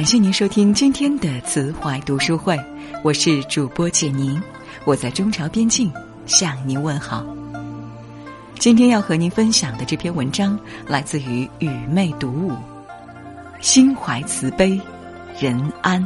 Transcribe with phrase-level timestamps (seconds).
[0.00, 2.58] 感谢您收听今天的慈怀读书会，
[3.04, 4.42] 我是主播简宁，
[4.86, 5.92] 我在中朝边境
[6.24, 7.22] 向您问好。
[8.58, 12.52] 今天要和您分享的这篇文章来自于雨妹读物，
[13.60, 14.80] 心怀慈悲，
[15.38, 16.02] 人安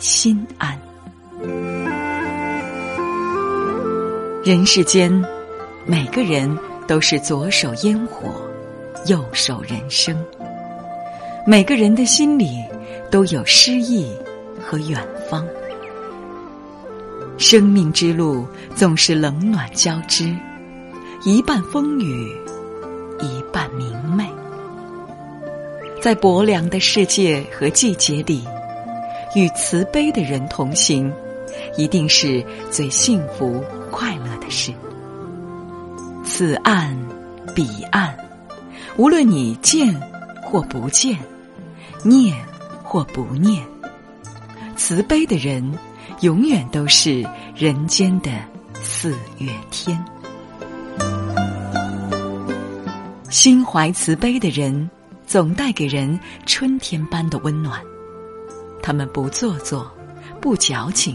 [0.00, 0.76] 心安。
[4.44, 5.24] 人世间，
[5.84, 6.52] 每个人
[6.88, 8.28] 都是左手烟火，
[9.06, 10.20] 右手人生。
[11.46, 12.60] 每个人的心里
[13.10, 14.10] 都有诗意
[14.60, 15.46] 和远方。
[17.38, 20.34] 生命之路总是冷暖交织，
[21.24, 22.30] 一半风雨，
[23.20, 24.24] 一半明媚。
[26.00, 28.44] 在薄凉的世界和季节里，
[29.34, 31.12] 与慈悲的人同行，
[31.76, 33.62] 一定是最幸福。
[33.90, 34.72] 快乐的事，
[36.22, 36.94] 此岸
[37.54, 38.14] 彼岸，
[38.98, 39.98] 无论你见
[40.42, 41.18] 或不见，
[42.04, 42.36] 念
[42.86, 43.66] 或不念，
[44.76, 45.76] 慈悲的人
[46.20, 48.30] 永远都是人间的
[48.74, 50.02] 四月天。
[53.28, 54.88] 心怀慈悲的人，
[55.26, 57.80] 总带给人春天般的温暖。
[58.80, 59.90] 他们不做作，
[60.40, 61.14] 不矫情。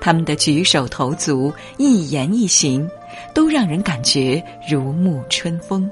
[0.00, 2.88] 他们的举手投足、一言一行，
[3.34, 5.88] 都让人感觉如沐春风。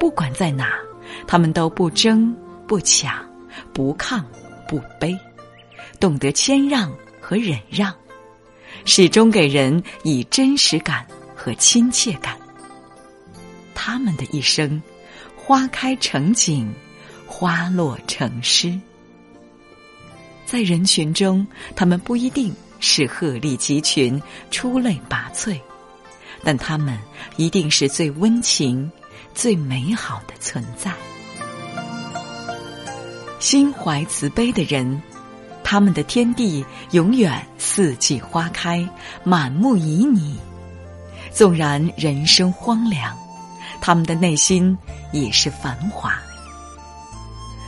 [0.00, 0.72] 不管在哪，
[1.26, 2.34] 他们都不争
[2.66, 3.27] 不抢，
[3.72, 4.22] 不亢
[4.66, 5.18] 不卑，
[5.98, 7.94] 懂得谦让和忍让，
[8.84, 12.38] 始终给人以真实感和亲切感。
[13.74, 14.82] 他们的一生，
[15.36, 16.72] 花开成景，
[17.26, 18.78] 花落成诗。
[20.44, 22.54] 在人群中，他们不一定。
[22.80, 25.60] 是鹤立鸡群、出类拔萃，
[26.44, 26.96] 但他们
[27.36, 28.88] 一定是最温情、
[29.34, 30.92] 最美好的存在。
[33.38, 35.00] 心怀慈悲的人，
[35.62, 38.86] 他们的天地永远四季花开、
[39.24, 40.36] 满目旖旎。
[41.32, 43.16] 纵然人生荒凉，
[43.80, 44.76] 他们的内心
[45.12, 46.18] 也是繁华。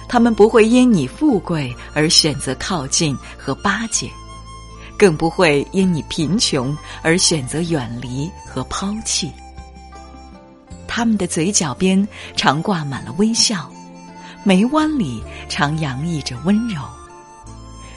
[0.09, 4.11] 他们不会因你富贵而选择靠近和巴结。
[4.99, 9.33] 更不会因你贫穷而选择远离和抛弃。
[10.87, 12.07] 他们的嘴角边
[12.37, 13.73] 常挂满了微笑，
[14.45, 16.81] 眉弯里常洋溢着温柔。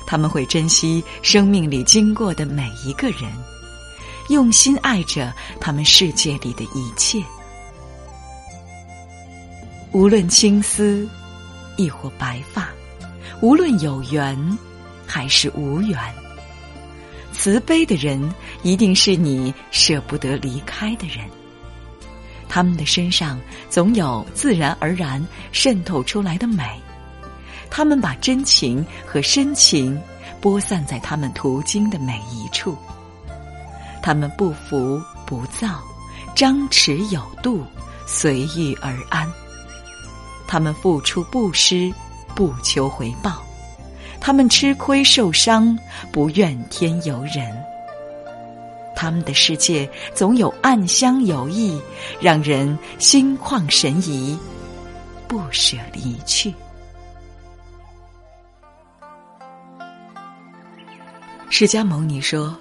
[0.06, 3.32] 他们会珍惜生命里经过的每一个人，
[4.30, 7.24] 用心爱着他们世界里的一切。
[9.92, 11.08] 无论青丝，
[11.78, 12.64] 亦或白发；
[13.42, 14.58] 无论有缘，
[15.08, 15.98] 还是无缘。
[17.32, 18.32] 慈悲的人，
[18.62, 21.28] 一定是你舍不得离开的人。
[22.54, 25.20] 他们的身上总有自然而然
[25.52, 26.64] 渗透出来的美，
[27.68, 30.00] 他们把真情和深情
[30.40, 32.78] 播散在他们途经的每一处。
[34.04, 35.82] 他们不浮不躁，
[36.36, 37.66] 张弛有度，
[38.06, 39.28] 随遇而安。
[40.48, 41.92] 他们付出不施，
[42.36, 43.42] 不求回报。
[44.22, 45.76] 他们吃亏受伤，
[46.12, 47.52] 不怨天尤人。
[49.04, 51.78] 他们的世界总有暗香有意，
[52.22, 54.38] 让人心旷神怡，
[55.28, 56.54] 不舍离去。
[61.50, 62.58] 释迦牟尼说：“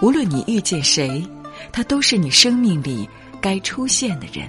[0.00, 1.28] 无论你遇见谁，
[1.72, 3.10] 他都是你生命里
[3.40, 4.46] 该出现的人，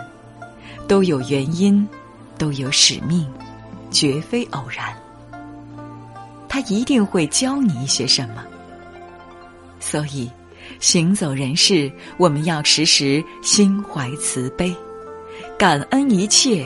[0.88, 1.90] 都有原因，
[2.38, 3.28] 都有使命，
[3.90, 4.96] 绝非偶然。”
[6.48, 8.44] 他一定会教你一些什么，
[9.80, 10.30] 所以
[10.80, 14.76] 行走人世，我们要时时心怀慈悲，
[15.58, 16.66] 感恩一切，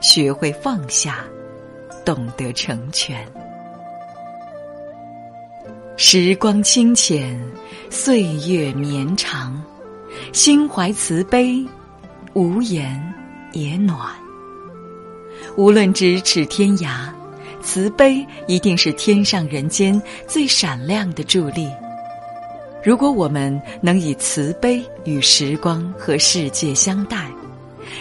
[0.00, 1.24] 学会放下，
[2.04, 3.26] 懂得成全。
[5.96, 7.40] 时光清浅，
[7.90, 9.62] 岁月绵长，
[10.32, 11.66] 心怀慈悲，
[12.34, 13.14] 无言
[13.52, 13.98] 也暖。
[15.56, 17.12] 无论咫尺天涯。
[17.60, 21.68] 慈悲一定是天上人间最闪亮的助力。
[22.88, 27.26] 如果我们能以慈悲与时光和世界相待，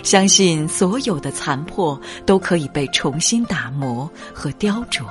[0.02, 5.04] 相信所有的残破都可以被重新打磨和雕琢，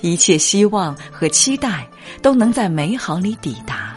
[0.00, 1.88] 一切希望和期待
[2.20, 3.94] 都能在美好里抵达。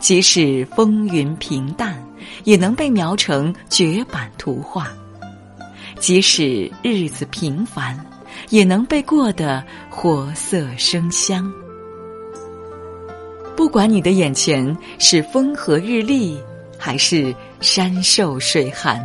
[0.00, 2.04] 即使风云平淡，
[2.42, 4.86] 也能被描成绝版图画；
[6.00, 7.96] 即使日子平凡。
[8.50, 11.52] 也能被过得活色生香。
[13.58, 14.64] 不管你的眼前
[15.00, 16.38] 是风和日丽，
[16.78, 19.00] 还是山瘦水寒；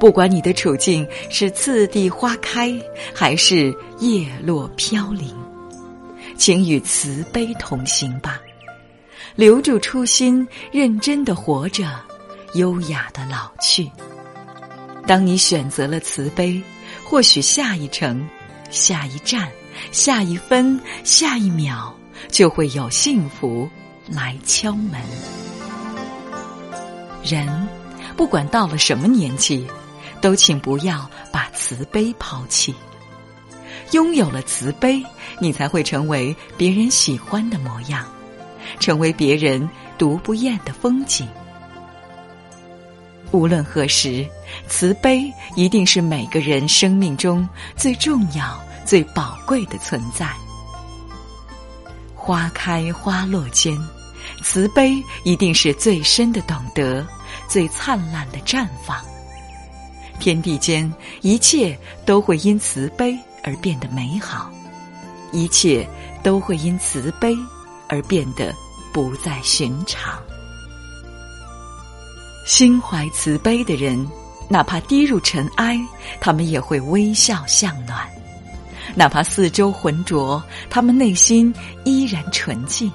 [0.00, 2.74] 不管你的处境是次第花开，
[3.12, 5.28] 还是叶落飘零，
[6.38, 8.40] 请与慈悲同行吧。
[9.34, 11.84] 留住初心，认真的活着，
[12.54, 13.90] 优雅的老去。
[15.06, 16.58] 当你选择了慈悲，
[17.04, 18.26] 或许下一程、
[18.70, 19.50] 下一站、
[19.92, 21.94] 下一分、下一秒，
[22.28, 23.68] 就会有幸福
[24.08, 25.00] 来敲门。
[27.22, 27.68] 人，
[28.16, 29.66] 不管到了什么年纪，
[30.20, 32.74] 都请不要把慈悲抛弃。
[33.92, 35.02] 拥有了慈悲，
[35.38, 38.04] 你才会成为别人喜欢的模样，
[38.80, 41.28] 成为别人读不厌的风景。
[43.30, 44.26] 无论何时，
[44.68, 50.28] 慈悲一定是每个人生命中最重要、最宝贵的存在。
[52.24, 53.78] 花开花落间，
[54.42, 54.94] 慈悲
[55.24, 57.06] 一定是最深的懂得、
[57.46, 58.96] 最灿烂的绽放。
[60.18, 60.90] 天地间
[61.20, 64.50] 一切都会因慈悲而变得美好，
[65.32, 65.86] 一切
[66.22, 67.36] 都会因慈悲
[67.90, 68.54] 而变得
[68.90, 70.18] 不再寻常。
[72.46, 74.02] 心怀慈悲的人，
[74.48, 75.78] 哪怕低入尘埃，
[76.22, 77.98] 他们也会微笑向暖；
[78.94, 81.52] 哪怕四周浑浊，他们内心
[81.84, 82.90] 依然纯净。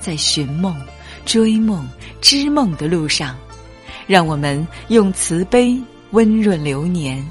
[0.00, 0.80] 在寻梦、
[1.24, 1.88] 追梦、
[2.20, 3.36] 织梦的路上，
[4.06, 5.78] 让我们用慈悲
[6.10, 7.24] 温润流年，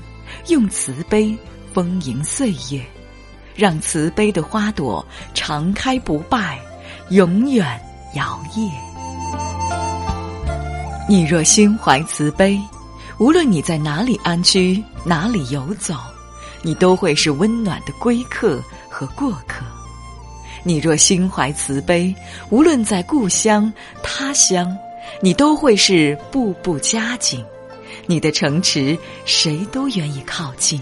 [0.48, 1.36] 用慈悲
[1.74, 2.82] 丰盈岁月，
[3.56, 6.60] 让慈悲的花朵常开不败，
[7.10, 7.66] 永远
[8.16, 8.70] 摇曳。
[11.10, 12.58] 你若心怀慈悲，
[13.18, 15.96] 无论你在哪里安居，哪里游走，
[16.62, 19.66] 你都会是温暖的归客和过客。
[20.64, 22.14] 你若心怀慈悲，
[22.50, 23.72] 无论在故乡
[24.04, 24.78] 他乡，
[25.22, 27.44] 你都会是步步佳景。
[28.06, 30.82] 你的城池，谁都愿意靠近。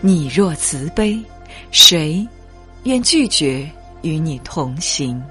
[0.00, 1.22] 你若慈悲，
[1.70, 2.26] 谁
[2.84, 3.68] 愿拒绝
[4.02, 5.22] 与你同行？